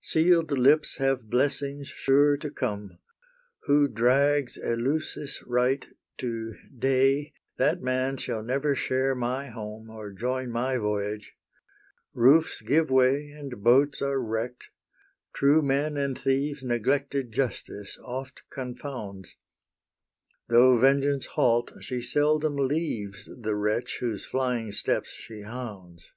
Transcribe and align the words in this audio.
Seal'd 0.00 0.52
lips 0.52 0.98
have 0.98 1.28
blessings 1.28 1.88
sure 1.88 2.36
to 2.36 2.50
come: 2.50 2.98
Who 3.64 3.88
drags 3.88 4.56
Eleusis' 4.56 5.42
rite 5.44 5.88
to 6.18 6.54
day, 6.78 7.32
That 7.56 7.82
man 7.82 8.16
shall 8.16 8.44
never 8.44 8.76
share 8.76 9.16
my 9.16 9.48
home, 9.48 9.90
Or 9.90 10.12
join 10.12 10.52
my 10.52 10.78
voyage: 10.78 11.34
roofs 12.14 12.60
give 12.60 12.90
way 12.92 13.30
And 13.30 13.64
boats 13.64 14.00
are 14.00 14.20
wreck'd: 14.22 14.68
true 15.32 15.62
men 15.62 15.96
and 15.96 16.16
thieves 16.16 16.62
Neglected 16.62 17.32
Justice 17.32 17.98
oft 18.04 18.42
confounds: 18.50 19.34
Though 20.48 20.78
Vengeance 20.78 21.26
halt, 21.26 21.72
she 21.80 22.02
seldom 22.02 22.54
leaves 22.54 23.28
The 23.36 23.56
wretch 23.56 23.98
whose 23.98 24.26
flying 24.26 24.70
steps 24.70 25.08
she 25.10 25.40
hounds. 25.40 26.12